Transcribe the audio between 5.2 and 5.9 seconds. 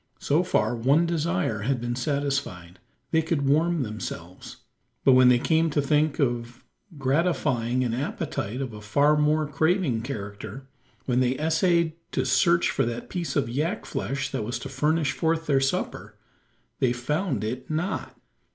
they came to